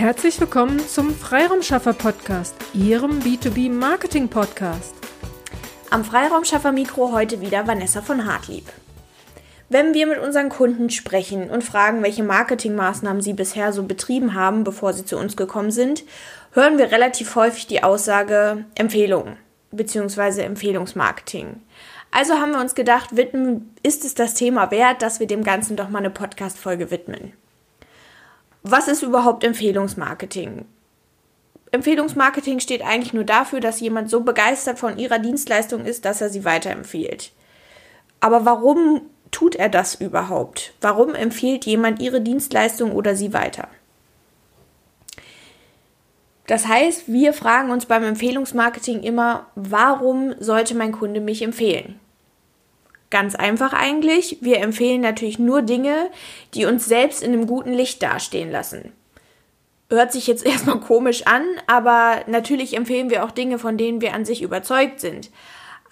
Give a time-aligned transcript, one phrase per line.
[0.00, 4.94] Herzlich willkommen zum Freiraumschaffer Podcast, Ihrem B2B Marketing Podcast.
[5.90, 8.64] Am Freiraumschaffer Mikro heute wieder Vanessa von Hartlieb.
[9.68, 14.64] Wenn wir mit unseren Kunden sprechen und fragen, welche Marketingmaßnahmen sie bisher so betrieben haben,
[14.64, 16.04] bevor sie zu uns gekommen sind,
[16.52, 19.36] hören wir relativ häufig die Aussage Empfehlungen
[19.70, 20.40] bzw.
[20.40, 21.60] Empfehlungsmarketing.
[22.10, 25.76] Also haben wir uns gedacht, widmen, ist es das Thema wert, dass wir dem Ganzen
[25.76, 27.34] doch mal eine Podcast-Folge widmen.
[28.62, 30.66] Was ist überhaupt Empfehlungsmarketing?
[31.72, 36.28] Empfehlungsmarketing steht eigentlich nur dafür, dass jemand so begeistert von ihrer Dienstleistung ist, dass er
[36.28, 37.32] sie weiterempfiehlt.
[38.20, 40.74] Aber warum tut er das überhaupt?
[40.80, 43.68] Warum empfiehlt jemand ihre Dienstleistung oder sie weiter?
[46.46, 52.00] Das heißt, wir fragen uns beim Empfehlungsmarketing immer, warum sollte mein Kunde mich empfehlen?
[53.10, 54.38] Ganz einfach eigentlich.
[54.40, 56.10] Wir empfehlen natürlich nur Dinge,
[56.54, 58.92] die uns selbst in einem guten Licht dastehen lassen.
[59.90, 64.14] Hört sich jetzt erstmal komisch an, aber natürlich empfehlen wir auch Dinge, von denen wir
[64.14, 65.30] an sich überzeugt sind.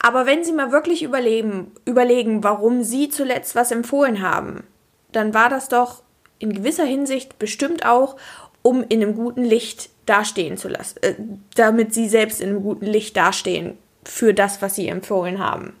[0.00, 4.62] Aber wenn Sie mal wirklich überlegen, überlegen, warum Sie zuletzt was empfohlen haben,
[5.10, 6.02] dann war das doch
[6.38, 8.16] in gewisser Hinsicht bestimmt auch,
[8.62, 11.14] um in einem guten Licht dastehen zu lassen, äh,
[11.56, 15.74] damit Sie selbst in einem guten Licht dastehen für das, was Sie empfohlen haben.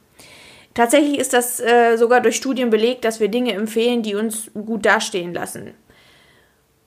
[0.78, 4.86] Tatsächlich ist das äh, sogar durch Studien belegt, dass wir Dinge empfehlen, die uns gut
[4.86, 5.74] dastehen lassen.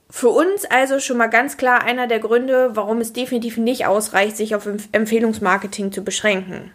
[0.08, 4.38] Für uns also schon mal ganz klar einer der Gründe, warum es definitiv nicht ausreicht,
[4.38, 6.70] sich auf Empfehlungsmarketing zu beschränken.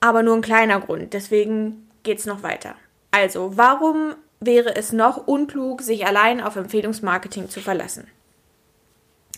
[0.00, 2.74] Aber nur ein kleiner Grund, deswegen geht es noch weiter.
[3.10, 8.06] Also, warum wäre es noch unklug, sich allein auf Empfehlungsmarketing zu verlassen?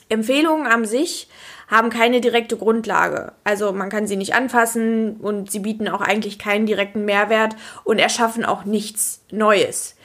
[0.08, 1.28] Empfehlungen an sich
[1.68, 3.32] haben keine direkte Grundlage.
[3.44, 7.98] Also man kann sie nicht anfassen und sie bieten auch eigentlich keinen direkten Mehrwert und
[7.98, 9.96] erschaffen auch nichts Neues.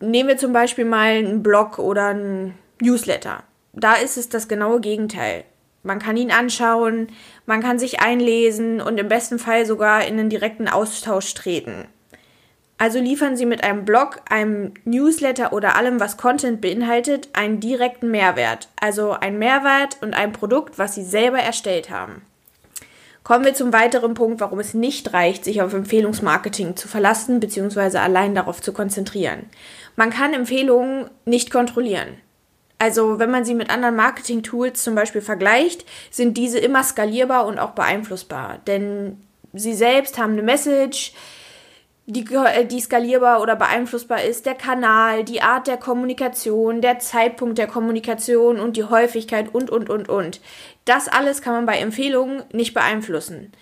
[0.00, 3.42] Nehmen wir zum Beispiel mal einen Blog oder einen Newsletter.
[3.72, 5.44] Da ist es das genaue Gegenteil.
[5.82, 7.08] Man kann ihn anschauen,
[7.46, 11.86] man kann sich einlesen und im besten Fall sogar in einen direkten Austausch treten.
[12.78, 18.10] Also liefern Sie mit einem Blog, einem Newsletter oder allem, was Content beinhaltet, einen direkten
[18.10, 18.68] Mehrwert.
[18.78, 22.22] Also ein Mehrwert und ein Produkt, was Sie selber erstellt haben.
[23.24, 27.98] Kommen wir zum weiteren Punkt, warum es nicht reicht, sich auf Empfehlungsmarketing zu verlassen bzw.
[27.98, 29.46] allein darauf zu konzentrieren.
[29.96, 32.08] Man kann Empfehlungen nicht kontrollieren.
[32.78, 37.58] Also wenn man sie mit anderen Marketing-Tools zum Beispiel vergleicht, sind diese immer skalierbar und
[37.58, 38.58] auch beeinflussbar.
[38.66, 39.20] Denn
[39.54, 41.12] sie selbst haben eine Message,
[42.06, 47.58] die, äh, die skalierbar oder beeinflussbar ist, der Kanal, die Art der Kommunikation, der Zeitpunkt
[47.58, 50.40] der Kommunikation und die Häufigkeit und, und, und, und.
[50.84, 53.52] Das alles kann man bei Empfehlungen nicht beeinflussen.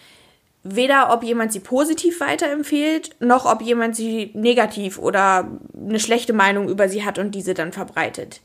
[0.62, 6.69] Weder ob jemand sie positiv weiterempfiehlt, noch ob jemand sie negativ oder eine schlechte Meinung
[6.69, 8.41] über sie hat und diese dann verbreitet.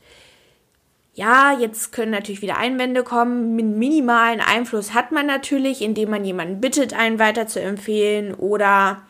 [1.14, 3.58] Ja, jetzt können natürlich wieder Einwände kommen.
[3.58, 9.02] Einen minimalen Einfluss hat man natürlich, indem man jemanden bittet, einen weiter zu empfehlen oder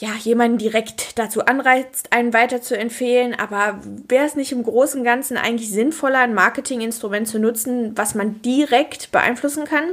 [0.00, 5.00] ja, jemanden direkt dazu anreizt, einen weiter zu empfehlen, aber wäre es nicht im Großen
[5.00, 9.84] und Ganzen eigentlich sinnvoller, ein Marketinginstrument zu nutzen, was man direkt beeinflussen kann?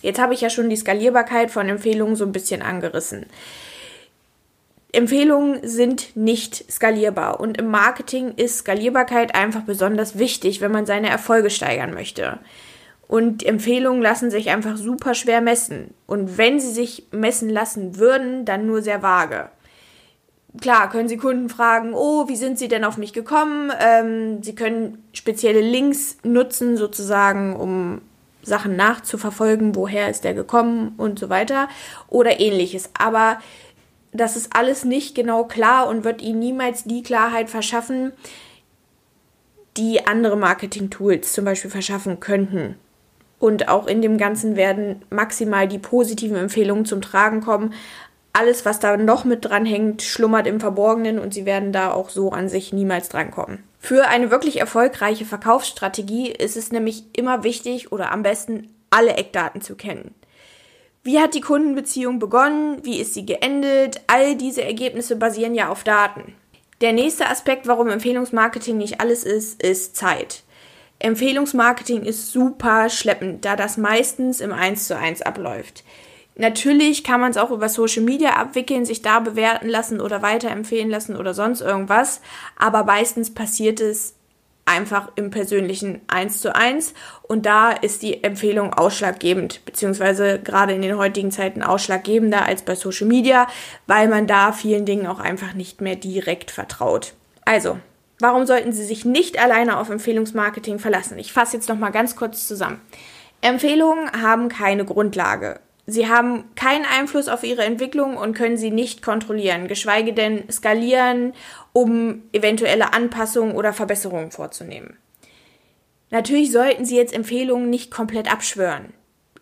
[0.00, 3.26] Jetzt habe ich ja schon die Skalierbarkeit von Empfehlungen so ein bisschen angerissen.
[4.90, 11.10] Empfehlungen sind nicht skalierbar und im Marketing ist Skalierbarkeit einfach besonders wichtig, wenn man seine
[11.10, 12.38] Erfolge steigern möchte.
[13.08, 15.94] Und Empfehlungen lassen sich einfach super schwer messen.
[16.06, 19.48] Und wenn sie sich messen lassen würden, dann nur sehr vage.
[20.60, 23.70] Klar, können Sie Kunden fragen, oh, wie sind Sie denn auf mich gekommen?
[23.78, 28.00] Ähm, sie können spezielle Links nutzen, sozusagen, um
[28.42, 31.68] Sachen nachzuverfolgen, woher ist der gekommen und so weiter
[32.08, 32.90] oder ähnliches.
[32.98, 33.38] Aber
[34.12, 38.12] das ist alles nicht genau klar und wird Ihnen niemals die Klarheit verschaffen,
[39.76, 42.76] die andere Marketing-Tools zum Beispiel verschaffen könnten.
[43.38, 47.74] Und auch in dem Ganzen werden maximal die positiven Empfehlungen zum Tragen kommen.
[48.32, 52.10] Alles, was da noch mit dran hängt, schlummert im Verborgenen und sie werden da auch
[52.10, 53.62] so an sich niemals drankommen.
[53.78, 59.60] Für eine wirklich erfolgreiche Verkaufsstrategie ist es nämlich immer wichtig oder am besten alle Eckdaten
[59.60, 60.14] zu kennen.
[61.02, 62.84] Wie hat die Kundenbeziehung begonnen?
[62.84, 64.00] Wie ist sie geendet?
[64.08, 66.34] All diese Ergebnisse basieren ja auf Daten.
[66.80, 70.42] Der nächste Aspekt, warum Empfehlungsmarketing nicht alles ist, ist Zeit.
[70.98, 75.84] Empfehlungsmarketing ist super schleppend, da das meistens im 1 zu 1 abläuft.
[76.38, 80.90] Natürlich kann man es auch über Social Media abwickeln, sich da bewerten lassen oder weiterempfehlen
[80.90, 82.20] lassen oder sonst irgendwas,
[82.56, 84.14] aber meistens passiert es
[84.66, 90.82] einfach im persönlichen 1 zu 1 und da ist die Empfehlung ausschlaggebend, beziehungsweise gerade in
[90.82, 93.46] den heutigen Zeiten ausschlaggebender als bei Social Media,
[93.86, 97.14] weil man da vielen Dingen auch einfach nicht mehr direkt vertraut.
[97.44, 97.78] Also,
[98.18, 101.18] Warum sollten Sie sich nicht alleine auf Empfehlungsmarketing verlassen?
[101.18, 102.80] Ich fasse jetzt noch mal ganz kurz zusammen.
[103.42, 105.60] Empfehlungen haben keine Grundlage.
[105.86, 111.32] Sie haben keinen Einfluss auf ihre Entwicklung und können sie nicht kontrollieren, geschweige denn skalieren,
[111.72, 114.96] um eventuelle Anpassungen oder Verbesserungen vorzunehmen.
[116.10, 118.92] Natürlich sollten Sie jetzt Empfehlungen nicht komplett abschwören.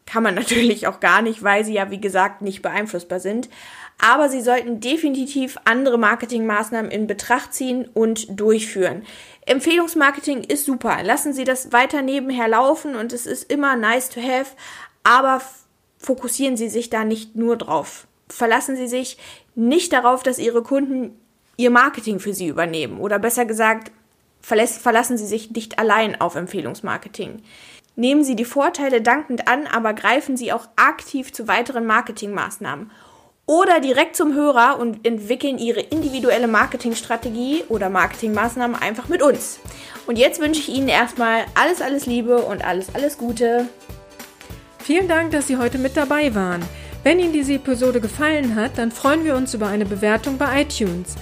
[0.06, 3.48] Kann man natürlich auch gar nicht, weil sie ja, wie gesagt, nicht beeinflussbar sind.
[3.98, 9.04] Aber Sie sollten definitiv andere Marketingmaßnahmen in Betracht ziehen und durchführen.
[9.46, 11.02] Empfehlungsmarketing ist super.
[11.02, 14.56] Lassen Sie das weiter nebenher laufen und es ist immer nice to have,
[15.04, 15.40] aber
[15.98, 18.06] fokussieren Sie sich da nicht nur drauf.
[18.28, 19.18] Verlassen Sie sich
[19.54, 21.18] nicht darauf, dass Ihre Kunden
[21.56, 22.98] Ihr Marketing für Sie übernehmen.
[22.98, 23.92] Oder besser gesagt,
[24.40, 27.42] verlassen Sie sich nicht allein auf Empfehlungsmarketing.
[27.96, 32.90] Nehmen Sie die Vorteile dankend an, aber greifen Sie auch aktiv zu weiteren Marketingmaßnahmen.
[33.46, 39.60] Oder direkt zum Hörer und entwickeln Ihre individuelle Marketingstrategie oder Marketingmaßnahmen einfach mit uns.
[40.06, 43.68] Und jetzt wünsche ich Ihnen erstmal alles, alles Liebe und alles, alles Gute.
[44.78, 46.62] Vielen Dank, dass Sie heute mit dabei waren.
[47.04, 51.14] Wenn Ihnen diese Episode gefallen hat, dann freuen wir uns über eine Bewertung bei iTunes.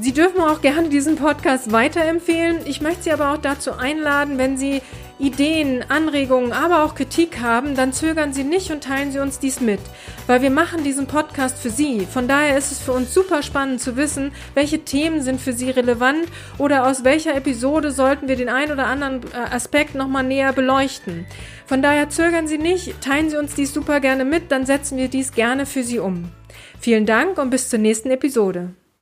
[0.00, 2.66] Sie dürfen auch gerne diesen Podcast weiterempfehlen.
[2.66, 4.82] Ich möchte Sie aber auch dazu einladen, wenn Sie
[5.18, 9.60] Ideen, Anregungen, aber auch Kritik haben, dann zögern Sie nicht und teilen Sie uns dies
[9.60, 9.80] mit,
[10.26, 12.06] weil wir machen diesen Podcast für Sie.
[12.06, 15.70] Von daher ist es für uns super spannend zu wissen, welche Themen sind für Sie
[15.70, 16.26] relevant
[16.58, 21.26] oder aus welcher Episode sollten wir den ein oder anderen äh, Aspekt nochmal näher beleuchten.
[21.66, 25.08] Von daher zögern Sie nicht, teilen Sie uns dies super gerne mit, dann setzen wir
[25.08, 26.30] dies gerne für Sie um.
[26.80, 28.74] Vielen Dank und bis zur nächsten Episode.